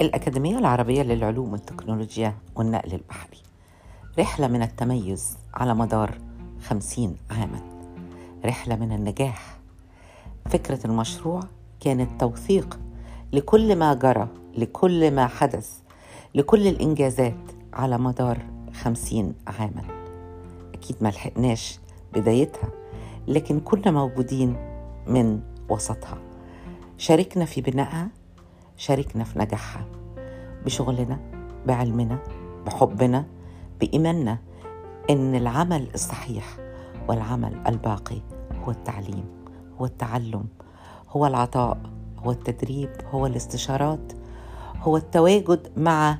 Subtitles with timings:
[0.00, 3.38] الأكاديمية العربية للعلوم والتكنولوجيا والنقل البحري.
[4.18, 6.18] رحلة من التميز على مدار
[6.62, 7.60] خمسين عاما.
[8.44, 9.58] رحلة من النجاح.
[10.50, 11.40] فكرة المشروع
[11.80, 12.78] كانت توثيق
[13.32, 15.78] لكل ما جرى لكل ما حدث
[16.34, 17.38] لكل الإنجازات
[17.72, 18.38] على مدار
[18.82, 19.82] خمسين عاما.
[20.74, 21.78] أكيد ما لحقناش
[22.14, 22.68] بدايتها
[23.28, 24.56] لكن كنا موجودين
[25.06, 26.18] من وسطها.
[26.98, 28.08] شاركنا في بنائها
[28.78, 29.84] شاركنا في نجاحها
[30.64, 31.18] بشغلنا
[31.66, 32.18] بعلمنا
[32.66, 33.26] بحبنا
[33.80, 34.38] بإيماننا
[35.10, 36.56] إن العمل الصحيح
[37.08, 38.20] والعمل الباقي
[38.64, 39.24] هو التعليم
[39.80, 40.44] هو التعلم
[41.08, 41.78] هو العطاء
[42.18, 44.12] هو التدريب هو الاستشارات
[44.80, 46.18] هو التواجد مع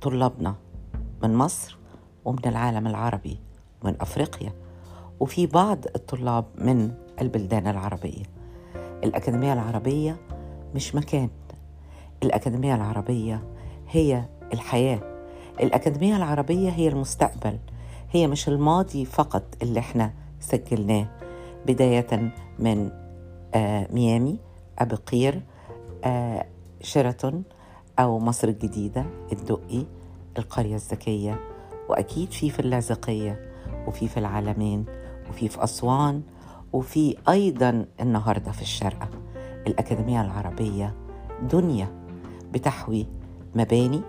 [0.00, 0.54] طلابنا
[1.22, 1.78] من مصر
[2.24, 3.40] ومن العالم العربي
[3.82, 4.52] ومن أفريقيا
[5.20, 8.22] وفي بعض الطلاب من البلدان العربية.
[9.04, 10.16] الأكاديمية العربية
[10.74, 11.28] مش مكان.
[12.22, 13.42] الأكاديمية العربية
[13.90, 15.00] هي الحياة.
[15.60, 17.58] الأكاديمية العربية هي المستقبل.
[18.10, 21.06] هي مش الماضي فقط اللي إحنا سجلناه.
[21.66, 22.90] بداية من
[23.54, 24.38] آه ميامي
[24.78, 25.42] أبو قير
[26.04, 26.46] آه
[26.82, 27.42] شيراتون
[27.98, 29.84] أو مصر الجديدة الدقي
[30.38, 31.40] القرية الذكية.
[31.88, 33.50] وأكيد في في اللاذقية
[33.86, 34.84] وفي في العالمين
[35.30, 36.22] وفي في أسوان
[36.72, 39.08] وفي أيضا النهاردة في الشارقة
[39.66, 40.94] الأكاديمية العربية
[41.42, 42.05] دنيا.
[42.56, 43.06] بتحوي
[43.54, 44.00] مباني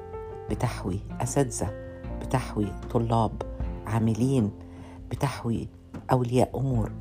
[0.49, 1.73] بتحوي أساتذة
[2.21, 3.41] بتحوي طلاب
[3.87, 4.51] عاملين
[5.11, 5.69] بتحوي
[6.11, 6.91] أولياء أمور.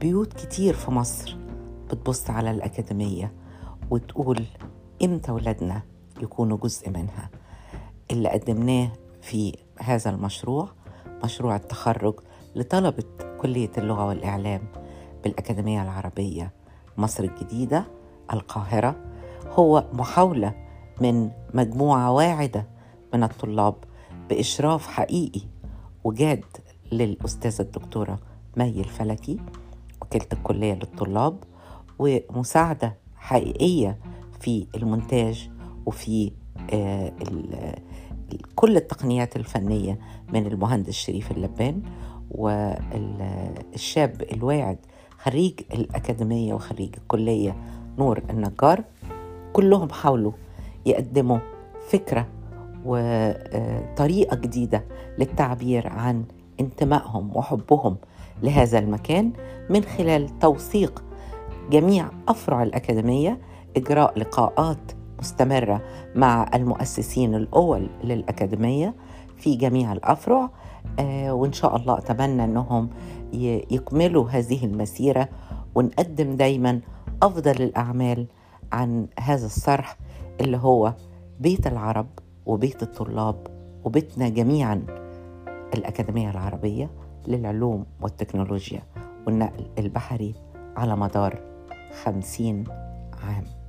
[0.00, 1.36] بيوت كتير في مصر
[1.90, 3.32] بتبص على الأكاديمية
[3.90, 4.44] وتقول
[5.04, 5.82] إمتى ولادنا
[6.22, 7.30] يكونوا جزء منها.
[8.10, 10.68] اللي قدمناه في هذا المشروع
[11.24, 12.14] مشروع التخرج
[12.56, 13.04] لطلبة
[13.40, 14.62] كلية اللغة والإعلام
[15.24, 16.52] بالأكاديمية العربية
[16.96, 17.84] مصر الجديدة
[18.32, 18.96] القاهرة
[19.46, 20.59] هو محاولة
[21.00, 22.66] من مجموعة واعدة
[23.14, 23.74] من الطلاب
[24.28, 25.40] بإشراف حقيقي
[26.04, 26.44] وجاد
[26.92, 28.18] للأستاذة الدكتورة
[28.56, 29.38] مي الفلكي
[30.02, 31.44] وكيله الكلية للطلاب
[31.98, 33.98] ومساعدة حقيقية
[34.40, 35.50] في المونتاج
[35.86, 36.32] وفي
[36.72, 37.12] آه
[38.54, 39.98] كل التقنيات الفنية
[40.32, 41.82] من المهندس شريف اللبان
[42.30, 44.78] والشاب الواعد
[45.18, 47.56] خريج الأكاديمية وخريج الكلية
[47.98, 48.84] نور النجار.
[49.52, 50.32] كلهم حاولوا
[50.86, 51.38] يقدموا
[51.88, 52.26] فكرة
[52.84, 54.84] وطريقة جديدة
[55.18, 56.24] للتعبير عن
[56.60, 57.96] انتمائهم وحبهم
[58.42, 59.32] لهذا المكان
[59.70, 61.04] من خلال توثيق
[61.70, 63.38] جميع أفرع الأكاديمية
[63.76, 65.82] إجراء لقاءات مستمرة
[66.14, 68.94] مع المؤسسين الأول للأكاديمية
[69.36, 70.50] في جميع الأفرع
[71.28, 72.88] وإن شاء الله أتمنى أنهم
[73.70, 75.28] يكملوا هذه المسيرة
[75.74, 76.80] ونقدم دايما
[77.22, 78.26] أفضل الأعمال
[78.72, 79.96] عن هذا الصرح
[80.40, 80.94] اللي هو
[81.40, 82.06] بيت العرب
[82.46, 83.46] وبيت الطلاب
[83.84, 84.86] وبيتنا جميعا
[85.74, 86.90] الأكاديمية العربية
[87.26, 88.82] للعلوم والتكنولوجيا
[89.26, 90.34] والنقل البحري
[90.76, 91.40] على مدار
[92.02, 92.64] خمسين
[93.22, 93.59] عام.